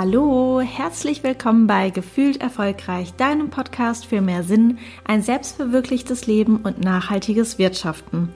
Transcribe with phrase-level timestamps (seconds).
[0.00, 6.78] Hallo, herzlich willkommen bei Gefühlt Erfolgreich, deinem Podcast für mehr Sinn, ein selbstverwirklichtes Leben und
[6.78, 8.28] nachhaltiges Wirtschaften.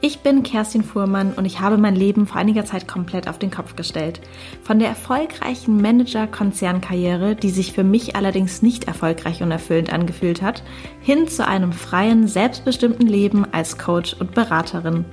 [0.00, 3.50] Ich bin Kerstin Fuhrmann und ich habe mein Leben vor einiger Zeit komplett auf den
[3.50, 4.20] Kopf gestellt.
[4.62, 10.62] Von der erfolgreichen Manager-Konzernkarriere, die sich für mich allerdings nicht erfolgreich und erfüllend angefühlt hat,
[11.00, 15.04] hin zu einem freien, selbstbestimmten Leben als Coach und Beraterin.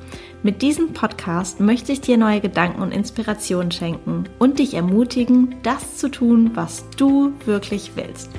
[0.46, 5.98] Mit diesem Podcast möchte ich dir neue Gedanken und Inspirationen schenken und dich ermutigen, das
[5.98, 8.30] zu tun, was du wirklich willst.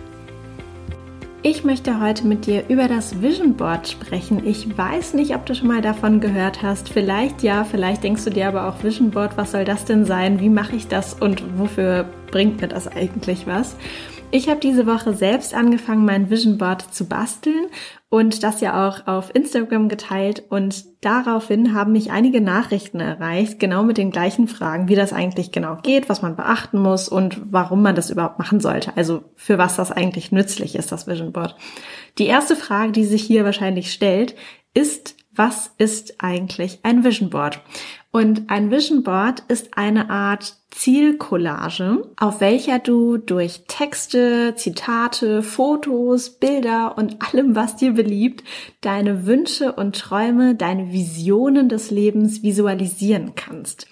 [1.43, 4.47] Ich möchte heute mit dir über das Vision Board sprechen.
[4.47, 6.91] Ich weiß nicht, ob du schon mal davon gehört hast.
[6.91, 10.39] Vielleicht ja, vielleicht denkst du dir aber auch Vision Board, was soll das denn sein?
[10.39, 12.05] Wie mache ich das und wofür
[12.37, 13.77] bringt mir das eigentlich was?
[14.31, 17.69] Ich habe diese Woche selbst angefangen, mein Vision Board zu basteln
[18.11, 23.85] und das ja auch auf Instagram geteilt und daraufhin haben mich einige Nachrichten erreicht, genau
[23.85, 27.81] mit den gleichen Fragen, wie das eigentlich genau geht, was man beachten muss und warum
[27.81, 31.57] man das überhaupt machen sollte, also für was das eigentlich nützlich ist, das Vision Board.
[32.19, 34.35] Die erste Frage, die sich hier wahrscheinlich stellt,
[34.75, 37.61] ist, was ist eigentlich ein Vision Board?
[38.11, 46.31] Und ein Vision Board ist eine Art Zielcollage, auf welcher du durch Texte, Zitate, Fotos,
[46.31, 48.43] Bilder und allem, was dir beliebt,
[48.81, 53.87] deine Wünsche und Träume, deine Visionen des Lebens visualisieren kannst.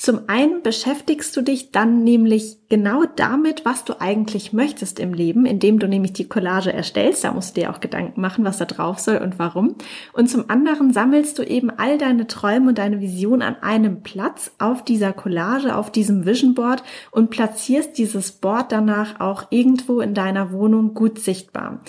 [0.00, 5.44] Zum einen beschäftigst du dich dann nämlich genau damit, was du eigentlich möchtest im Leben,
[5.44, 7.22] indem du nämlich die Collage erstellst.
[7.22, 9.74] Da musst du dir auch Gedanken machen, was da drauf soll und warum.
[10.14, 14.52] Und zum anderen sammelst du eben all deine Träume und deine Vision an einem Platz
[14.58, 20.14] auf dieser Collage, auf diesem Vision Board und platzierst dieses Board danach auch irgendwo in
[20.14, 21.80] deiner Wohnung gut sichtbar.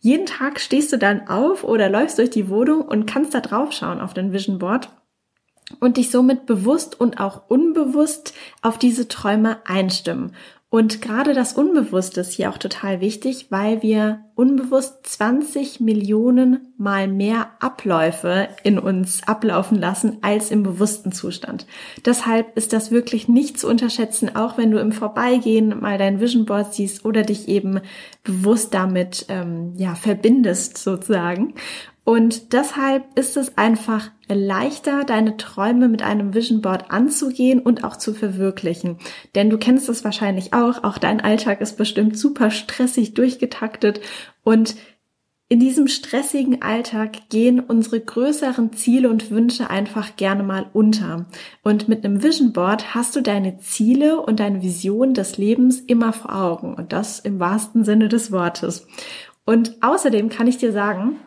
[0.00, 3.72] Jeden Tag stehst du dann auf oder läufst durch die Wohnung und kannst da drauf
[3.72, 4.88] schauen auf dein Vision Board
[5.78, 10.34] und dich somit bewusst und auch unbewusst auf diese Träume einstimmen.
[10.70, 17.08] Und gerade das Unbewusste ist hier auch total wichtig, weil wir unbewusst 20 Millionen mal
[17.08, 21.66] mehr Abläufe in uns ablaufen lassen als im bewussten Zustand.
[22.06, 26.46] Deshalb ist das wirklich nicht zu unterschätzen, auch wenn du im Vorbeigehen mal dein Vision
[26.46, 27.80] Board siehst oder dich eben
[28.24, 31.52] bewusst damit ähm, ja verbindest sozusagen.
[32.10, 37.96] Und deshalb ist es einfach leichter, deine Träume mit einem Vision Board anzugehen und auch
[37.96, 38.98] zu verwirklichen.
[39.34, 44.00] Denn du kennst es wahrscheinlich auch, auch dein Alltag ist bestimmt super stressig durchgetaktet
[44.50, 44.74] und
[45.48, 51.26] in diesem stressigen Alltag gehen unsere größeren Ziele und Wünsche einfach gerne mal unter.
[51.62, 56.12] Und mit einem Vision Board hast du deine Ziele und deine Vision des Lebens immer
[56.12, 56.74] vor Augen.
[56.74, 58.88] Und das im wahrsten Sinne des Wortes.
[59.44, 61.20] Und außerdem kann ich dir sagen,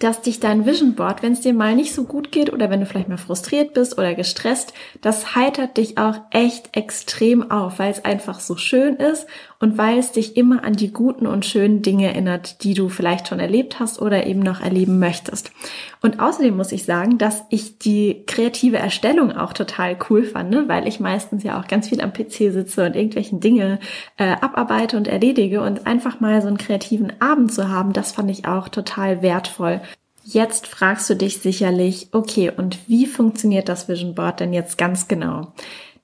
[0.00, 2.80] dass dich dein Vision Board, wenn es dir mal nicht so gut geht oder wenn
[2.80, 7.92] du vielleicht mal frustriert bist oder gestresst, das heitert dich auch echt extrem auf, weil
[7.92, 9.26] es einfach so schön ist
[9.60, 13.28] und weil es dich immer an die guten und schönen Dinge erinnert, die du vielleicht
[13.28, 15.52] schon erlebt hast oder eben noch erleben möchtest.
[16.00, 20.64] Und außerdem muss ich sagen, dass ich die kreative Erstellung auch total cool fand, ne?
[20.66, 23.78] weil ich meistens ja auch ganz viel am PC sitze und irgendwelchen Dinge
[24.16, 28.30] äh, abarbeite und erledige und einfach mal so einen kreativen Abend zu haben, das fand
[28.30, 29.82] ich auch total wertvoll.
[30.24, 35.08] Jetzt fragst du dich sicherlich, okay, und wie funktioniert das Vision Board denn jetzt ganz
[35.08, 35.52] genau?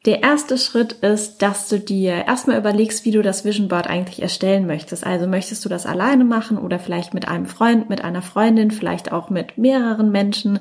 [0.04, 4.22] Der erste Schritt ist, dass du dir erstmal überlegst, wie du das Vision Board eigentlich
[4.22, 5.04] erstellen möchtest.
[5.04, 9.10] Also möchtest du das alleine machen oder vielleicht mit einem Freund, mit einer Freundin, vielleicht
[9.10, 10.60] auch mit mehreren Menschen.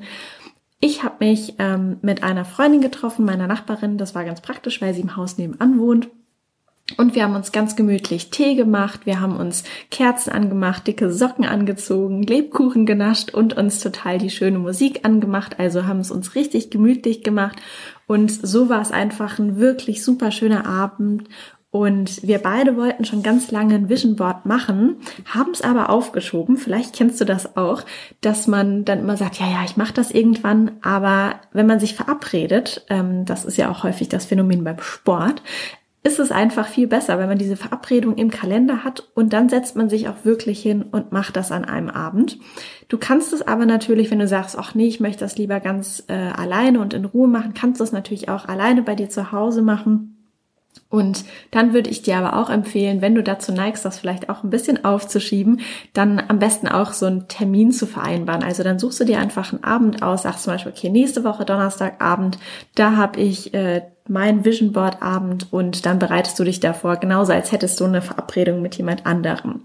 [0.79, 3.97] Ich habe mich ähm, mit einer Freundin getroffen, meiner Nachbarin.
[3.97, 6.09] Das war ganz praktisch, weil sie im Haus nebenan wohnt.
[6.97, 11.43] Und wir haben uns ganz gemütlich Tee gemacht, wir haben uns Kerzen angemacht, dicke Socken
[11.43, 15.59] angezogen, Lebkuchen genascht und uns total die schöne Musik angemacht.
[15.59, 17.59] Also haben es uns richtig gemütlich gemacht
[18.05, 21.27] und so war es einfach ein wirklich super schöner Abend.
[21.71, 26.55] Und wir beide wollten schon ganz lange ein Vision Board machen, haben es aber aufgeschoben.
[26.55, 27.83] Vielleicht kennst du das auch,
[28.21, 30.71] dass man dann immer sagt, ja, ja, ich mache das irgendwann.
[30.81, 35.41] Aber wenn man sich verabredet, ähm, das ist ja auch häufig das Phänomen beim Sport,
[36.05, 39.75] ist es einfach viel besser, wenn man diese Verabredung im Kalender hat und dann setzt
[39.75, 42.37] man sich auch wirklich hin und macht das an einem Abend.
[42.89, 46.03] Du kannst es aber natürlich, wenn du sagst, ach nee, ich möchte das lieber ganz
[46.07, 49.31] äh, alleine und in Ruhe machen, kannst du es natürlich auch alleine bei dir zu
[49.31, 50.11] Hause machen.
[50.89, 54.43] Und dann würde ich dir aber auch empfehlen, wenn du dazu neigst, das vielleicht auch
[54.43, 55.61] ein bisschen aufzuschieben,
[55.93, 58.43] dann am besten auch so einen Termin zu vereinbaren.
[58.43, 61.45] Also dann suchst du dir einfach einen Abend aus, sagst zum Beispiel, okay, nächste Woche
[61.45, 62.37] Donnerstagabend,
[62.75, 67.33] da habe ich äh, mein Vision Board Abend und dann bereitest du dich davor, genauso
[67.33, 69.61] als hättest du eine Verabredung mit jemand anderem.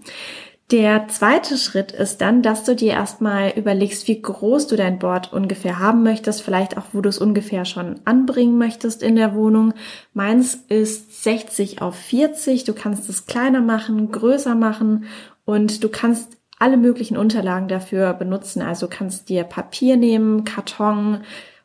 [0.71, 5.33] Der zweite Schritt ist dann, dass du dir erstmal überlegst, wie groß du dein Board
[5.33, 9.73] ungefähr haben möchtest, vielleicht auch, wo du es ungefähr schon anbringen möchtest in der Wohnung.
[10.13, 12.63] Meins ist 60 auf 40.
[12.63, 15.03] Du kannst es kleiner machen, größer machen
[15.43, 18.61] und du kannst alle möglichen Unterlagen dafür benutzen.
[18.61, 21.21] Also kannst dir Papier nehmen, Karton,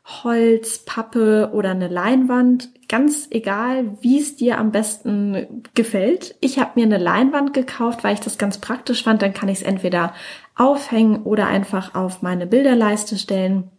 [0.07, 2.69] Holz, Pappe oder eine Leinwand.
[2.87, 6.35] Ganz egal, wie es dir am besten gefällt.
[6.39, 9.21] Ich habe mir eine Leinwand gekauft, weil ich das ganz praktisch fand.
[9.21, 10.13] Dann kann ich es entweder
[10.55, 13.69] aufhängen oder einfach auf meine Bilderleiste stellen.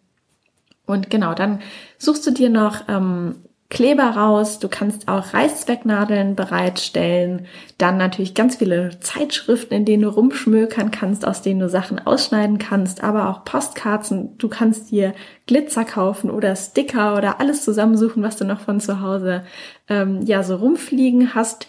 [0.84, 1.60] Und genau, dann
[1.96, 3.36] suchst du dir noch ähm,
[3.70, 10.09] Kleber raus, du kannst auch Reißzwecknadeln bereitstellen, dann natürlich ganz viele Zeitschriften, in denen du
[10.09, 15.12] rumschmökern kannst, aus denen du Sachen ausschneiden kannst, aber auch Postkarten, du kannst dir
[15.47, 19.44] Glitzer kaufen oder Sticker oder alles zusammensuchen, was du noch von zu Hause
[19.91, 21.67] ähm, ja so rumfliegen hast.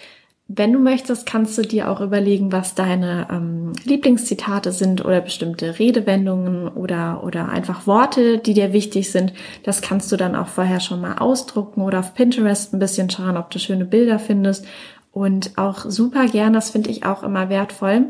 [0.51, 5.77] Wenn du möchtest, kannst du dir auch überlegen, was deine ähm, Lieblingszitate sind oder bestimmte
[5.77, 9.31] Redewendungen oder, oder einfach Worte, die dir wichtig sind.
[9.61, 13.37] Das kannst du dann auch vorher schon mal ausdrucken oder auf Pinterest ein bisschen schauen,
[13.37, 14.65] ob du schöne Bilder findest.
[15.11, 18.05] Und auch super gern, das finde ich auch immer wertvoll,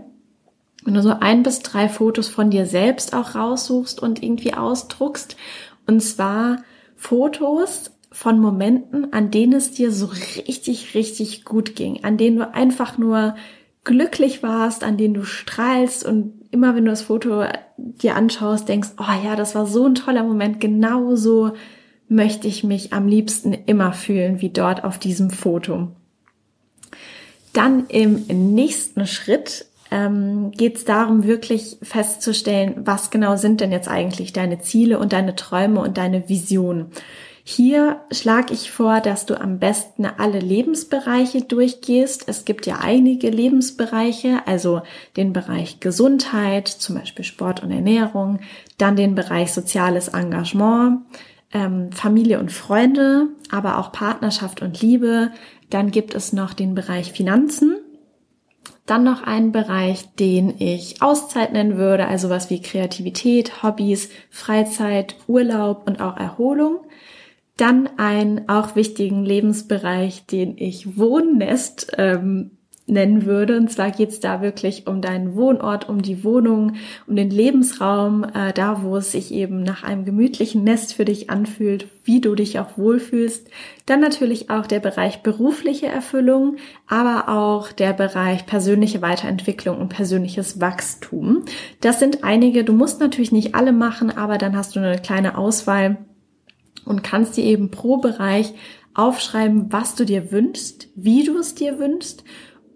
[0.86, 5.36] wenn du so ein bis drei Fotos von dir selbst auch raussuchst und irgendwie ausdruckst.
[5.88, 6.64] Und zwar
[6.96, 12.54] Fotos, von Momenten, an denen es dir so richtig, richtig gut ging, an denen du
[12.54, 13.36] einfach nur
[13.84, 17.44] glücklich warst, an denen du strahlst und immer wenn du das Foto
[17.78, 21.54] dir anschaust, denkst, oh ja, das war so ein toller Moment, genauso
[22.08, 25.90] möchte ich mich am liebsten immer fühlen wie dort auf diesem Foto.
[27.54, 33.88] Dann im nächsten Schritt ähm, geht es darum, wirklich festzustellen, was genau sind denn jetzt
[33.88, 36.88] eigentlich deine Ziele und deine Träume und deine Vision.
[37.51, 42.25] Hier schlage ich vor, dass du am besten alle Lebensbereiche durchgehst.
[42.28, 44.84] Es gibt ja einige Lebensbereiche, also
[45.18, 48.40] den Bereich Gesundheit, zum Beispiel Sport und Ernährung,
[48.78, 51.00] dann den Bereich soziales Engagement,
[51.51, 55.31] ähm, Familie und Freunde, aber auch Partnerschaft und Liebe.
[55.72, 57.78] Dann gibt es noch den Bereich Finanzen.
[58.86, 65.16] Dann noch einen Bereich, den ich Auszeit nennen würde, also was wie Kreativität, Hobbys, Freizeit,
[65.25, 66.81] Urlaub und auch Erholung.
[67.60, 72.52] Dann einen auch wichtigen Lebensbereich, den ich Wohnnest ähm,
[72.86, 73.58] nennen würde.
[73.58, 78.24] Und zwar geht es da wirklich um deinen Wohnort, um die Wohnung, um den Lebensraum,
[78.24, 82.34] äh, da wo es sich eben nach einem gemütlichen Nest für dich anfühlt, wie du
[82.34, 83.50] dich auch wohlfühlst.
[83.86, 86.56] Dann natürlich auch der Bereich berufliche Erfüllung,
[86.88, 91.44] aber auch der Bereich persönliche Weiterentwicklung und persönliches Wachstum.
[91.82, 95.38] Das sind einige, du musst natürlich nicht alle machen, aber dann hast du eine kleine
[95.38, 95.98] Auswahl
[96.86, 98.54] und kannst dir eben pro Bereich
[98.94, 102.24] aufschreiben, was du dir wünschst, wie du es dir wünschst.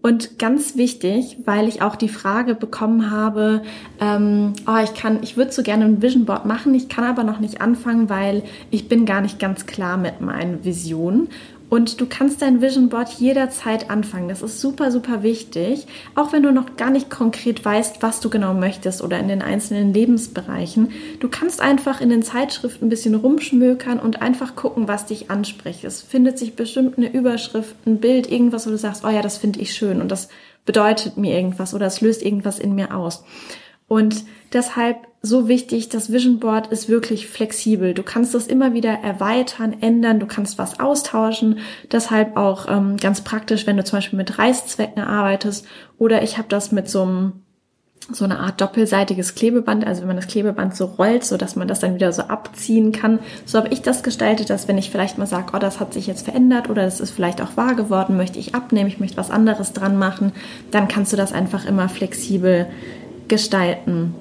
[0.02, 3.62] Und ganz wichtig, weil ich auch die Frage bekommen habe,
[4.02, 7.24] ähm, oh, ich kann, ich würde so gerne ein Vision Board machen, ich kann aber
[7.24, 11.30] noch nicht anfangen, weil ich bin gar nicht ganz klar mit meinen Visionen.
[11.74, 14.30] Und du kannst dein Vision Board jederzeit anfangen.
[14.30, 15.88] Das ist super, super wichtig.
[16.14, 19.42] Auch wenn du noch gar nicht konkret weißt, was du genau möchtest oder in den
[19.42, 20.92] einzelnen Lebensbereichen.
[21.20, 25.84] Du kannst einfach in den Zeitschriften ein bisschen rumschmökern und einfach gucken, was dich anspricht.
[25.84, 29.40] Es findet sich bestimmt eine Überschrift, ein Bild, irgendwas, wo du sagst, oh ja, das
[29.40, 30.30] finde ich schön und das
[30.66, 33.24] bedeutet mir irgendwas oder es löst irgendwas in mir aus.
[33.88, 37.94] Und deshalb so wichtig, das Vision Board ist wirklich flexibel.
[37.94, 41.60] Du kannst das immer wieder erweitern, ändern, du kannst was austauschen.
[41.90, 45.66] Deshalb auch ähm, ganz praktisch, wenn du zum Beispiel mit Reißzwecken arbeitest
[45.98, 47.32] oder ich habe das mit so einem
[48.12, 51.70] so eine Art doppelseitiges Klebeband, also wenn man das Klebeband so rollt, so dass man
[51.70, 53.20] das dann wieder so abziehen kann.
[53.46, 56.06] So habe ich das gestaltet, dass wenn ich vielleicht mal sage, oh, das hat sich
[56.06, 59.32] jetzt verändert oder das ist vielleicht auch wahr geworden, möchte ich abnehmen, ich möchte was
[59.32, 60.34] anderes dran machen,
[60.70, 62.68] dann kannst du das einfach immer flexibel
[63.30, 64.14] gestalten.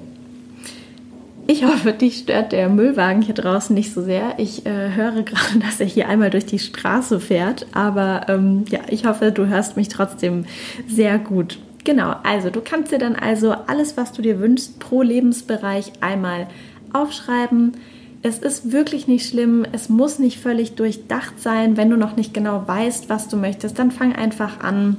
[1.45, 4.35] Ich hoffe, dich stört der Müllwagen hier draußen nicht so sehr.
[4.37, 8.79] Ich äh, höre gerade, dass er hier einmal durch die Straße fährt, aber ähm, ja,
[8.87, 10.45] ich hoffe, du hörst mich trotzdem
[10.87, 11.59] sehr gut.
[11.83, 16.47] Genau, also du kannst dir dann also alles, was du dir wünschst, pro Lebensbereich einmal
[16.93, 17.73] aufschreiben.
[18.21, 21.75] Es ist wirklich nicht schlimm, es muss nicht völlig durchdacht sein.
[21.75, 24.95] Wenn du noch nicht genau weißt, was du möchtest, dann fang einfach an.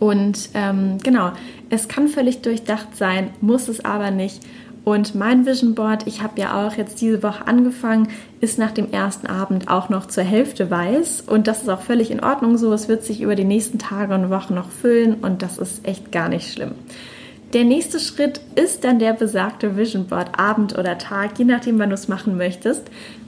[0.00, 1.30] Und ähm, genau,
[1.70, 4.40] es kann völlig durchdacht sein, muss es aber nicht.
[4.88, 8.06] Und mein Vision Board, ich habe ja auch jetzt diese Woche angefangen,
[8.40, 11.24] ist nach dem ersten Abend auch noch zur Hälfte weiß.
[11.26, 12.72] Und das ist auch völlig in Ordnung so.
[12.72, 16.12] Es wird sich über die nächsten Tage und Wochen noch füllen und das ist echt
[16.12, 16.70] gar nicht schlimm.
[17.52, 21.88] Der nächste Schritt ist dann der besagte Vision Board, Abend oder Tag, je nachdem, wann
[21.88, 22.82] du es machen möchtest.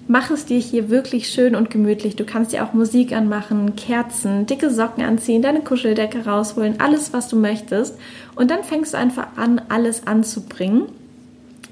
[0.07, 2.15] mach es dir hier wirklich schön und gemütlich.
[2.15, 7.27] Du kannst dir auch Musik anmachen, Kerzen, dicke Socken anziehen, deine Kuscheldecke rausholen, alles, was
[7.27, 7.99] du möchtest.
[8.37, 10.83] Und dann fängst du einfach an, alles anzubringen.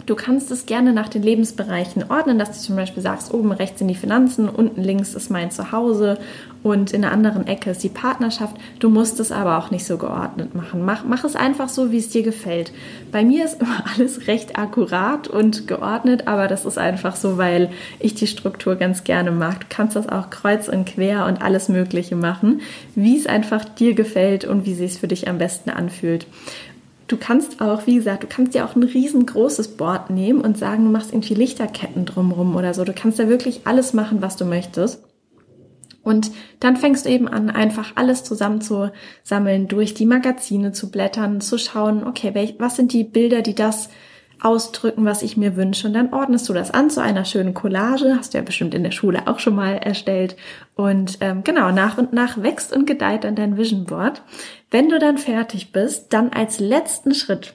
[0.06, 3.80] Du kannst es gerne nach den Lebensbereichen ordnen, dass du zum Beispiel sagst, oben rechts
[3.80, 6.18] sind die Finanzen, unten links ist mein Zuhause
[6.62, 8.56] und in der anderen Ecke ist die Partnerschaft.
[8.78, 10.84] Du musst es aber auch nicht so geordnet machen.
[10.84, 12.72] Mach, mach es einfach so, wie es dir gefällt.
[13.10, 17.70] Bei mir ist immer alles recht akkurat und geordnet, aber das ist einfach so, weil
[17.98, 19.60] ich die Struktur ganz gerne mag.
[19.60, 22.60] Du kannst das auch kreuz und quer und alles Mögliche machen,
[22.94, 26.26] wie es einfach dir gefällt und wie es sich für dich am besten anfühlt.
[27.08, 30.84] Du kannst auch, wie gesagt, du kannst dir auch ein riesengroßes Board nehmen und sagen,
[30.84, 32.84] du machst irgendwie Lichterketten drumrum oder so.
[32.84, 35.04] Du kannst da wirklich alles machen, was du möchtest.
[36.02, 41.58] Und dann fängst du eben an, einfach alles zusammenzusammeln, durch die Magazine zu blättern, zu
[41.58, 43.88] schauen, okay, was sind die Bilder, die das
[44.40, 45.86] ausdrücken, was ich mir wünsche.
[45.86, 48.16] Und dann ordnest du das an zu einer schönen Collage.
[48.16, 50.36] Hast du ja bestimmt in der Schule auch schon mal erstellt.
[50.74, 54.22] Und ähm, genau, nach und nach wächst und gedeiht dann dein Vision Board.
[54.70, 57.54] Wenn du dann fertig bist, dann als letzten Schritt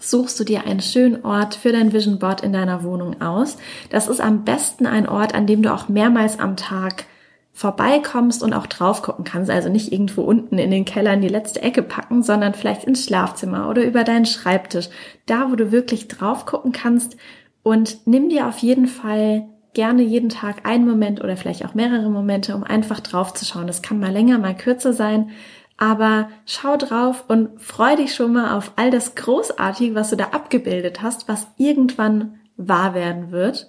[0.00, 3.56] suchst du dir einen schönen Ort für dein Vision Board in deiner Wohnung aus.
[3.90, 7.04] Das ist am besten ein Ort, an dem du auch mehrmals am Tag
[7.52, 9.50] vorbeikommst und auch drauf gucken kannst.
[9.50, 13.04] Also nicht irgendwo unten in den Keller in die letzte Ecke packen, sondern vielleicht ins
[13.04, 14.88] Schlafzimmer oder über deinen Schreibtisch.
[15.26, 17.16] Da, wo du wirklich drauf gucken kannst
[17.62, 22.10] und nimm dir auf jeden Fall gerne jeden Tag einen Moment oder vielleicht auch mehrere
[22.10, 23.66] Momente, um einfach drauf zu schauen.
[23.66, 25.30] Das kann mal länger, mal kürzer sein.
[25.78, 30.26] Aber schau drauf und freu dich schon mal auf all das Großartige, was du da
[30.26, 33.68] abgebildet hast, was irgendwann wahr werden wird.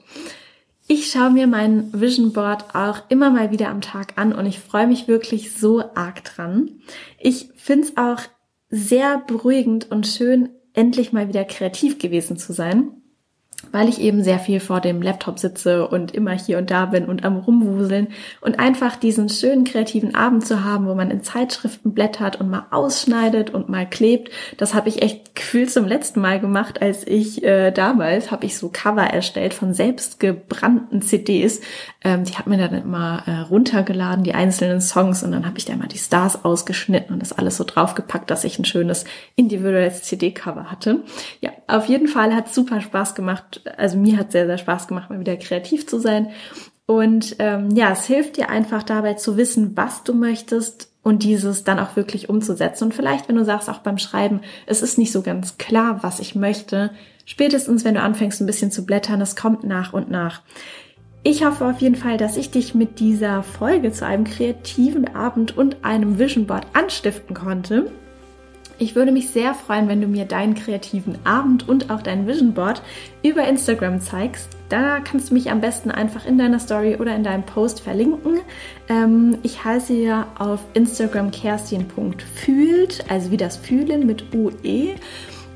[0.88, 4.60] Ich schaue mir mein Vision Board auch immer mal wieder am Tag an und ich
[4.60, 6.82] freue mich wirklich so arg dran.
[7.20, 8.22] Ich finde es auch
[8.70, 13.03] sehr beruhigend und schön, endlich mal wieder kreativ gewesen zu sein
[13.74, 17.06] weil ich eben sehr viel vor dem Laptop sitze und immer hier und da bin
[17.06, 18.08] und am Rumwuseln
[18.40, 22.68] und einfach diesen schönen kreativen Abend zu haben, wo man in Zeitschriften blättert und mal
[22.70, 27.44] ausschneidet und mal klebt, das habe ich echt gefühlt zum letzten Mal gemacht, als ich
[27.44, 31.60] äh, damals habe ich so Cover erstellt von selbstgebrannten CDs.
[32.04, 35.66] Ähm, die hat mir dann immer äh, runtergeladen, die einzelnen Songs und dann habe ich
[35.66, 40.04] da immer die Stars ausgeschnitten und das alles so draufgepackt, dass ich ein schönes individuelles
[40.04, 41.00] CD-Cover hatte.
[41.42, 45.10] Ja, auf jeden Fall hat super Spaß gemacht also mir hat sehr, sehr Spaß gemacht,
[45.10, 46.30] mal wieder kreativ zu sein.
[46.86, 51.64] Und ähm, ja, es hilft dir einfach dabei zu wissen, was du möchtest und dieses
[51.64, 52.86] dann auch wirklich umzusetzen.
[52.86, 56.20] Und vielleicht, wenn du sagst, auch beim Schreiben, es ist nicht so ganz klar, was
[56.20, 56.92] ich möchte,
[57.26, 60.42] spätestens wenn du anfängst ein bisschen zu blättern, es kommt nach und nach.
[61.26, 65.58] Ich hoffe auf jeden Fall, dass ich dich mit dieser Folge zu einem kreativen Abend
[65.58, 67.90] und einem Vision Board anstiften konnte.
[68.80, 72.54] Ich würde mich sehr freuen, wenn du mir deinen kreativen Abend und auch dein Vision
[72.54, 72.82] Board
[73.24, 74.50] über Instagram zeigst.
[74.70, 78.40] Da kannst du mich am besten einfach in deiner Story oder in deinem Post verlinken.
[78.90, 84.96] Ähm, ich heiße ja auf Instagram kerstin.fühlt, also wie das Fühlen mit UE.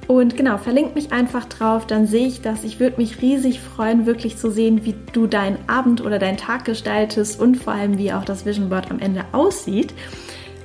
[0.08, 2.64] Und genau, verlink mich einfach drauf, dann sehe ich das.
[2.64, 6.64] Ich würde mich riesig freuen, wirklich zu sehen, wie du deinen Abend oder deinen Tag
[6.64, 9.94] gestaltest und vor allem, wie auch das Vision Board am Ende aussieht.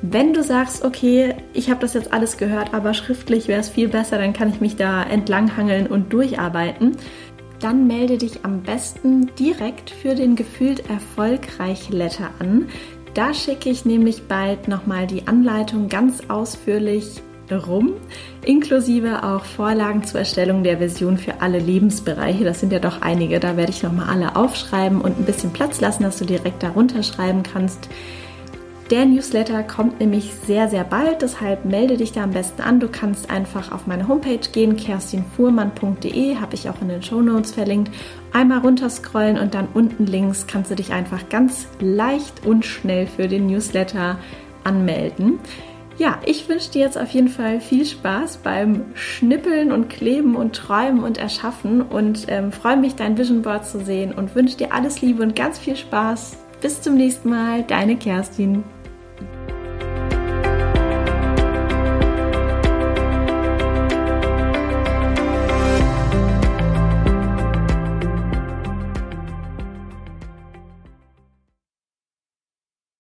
[0.05, 3.89] Wenn du sagst, okay, ich habe das jetzt alles gehört, aber schriftlich wäre es viel
[3.89, 6.97] besser, dann kann ich mich da entlanghangeln und durcharbeiten,
[7.61, 12.67] dann melde dich am besten direkt für den gefühlt erfolgreich Letter an.
[13.15, 17.93] Da schicke ich nämlich bald nochmal die Anleitung ganz ausführlich rum,
[18.45, 22.43] inklusive auch Vorlagen zur Erstellung der Version für alle Lebensbereiche.
[22.43, 25.81] Das sind ja doch einige, da werde ich nochmal alle aufschreiben und ein bisschen Platz
[25.81, 27.89] lassen, dass du direkt darunter schreiben kannst.
[28.93, 32.79] Der Newsletter kommt nämlich sehr, sehr bald, deshalb melde dich da am besten an.
[32.79, 37.53] Du kannst einfach auf meine Homepage gehen, kerstinfuhrmann.de, habe ich auch in den Show Notes
[37.53, 37.91] verlinkt.
[38.35, 43.29] Einmal runterscrollen und dann unten links kannst du dich einfach ganz leicht und schnell für
[43.29, 44.19] den Newsletter
[44.63, 45.39] anmelden.
[45.97, 50.55] Ja, ich wünsche dir jetzt auf jeden Fall viel Spaß beim Schnippeln und Kleben und
[50.55, 54.75] Träumen und Erschaffen und ähm, freue mich, dein Vision Board zu sehen und wünsche dir
[54.75, 56.37] alles Liebe und ganz viel Spaß.
[56.61, 58.65] Bis zum nächsten Mal, deine Kerstin.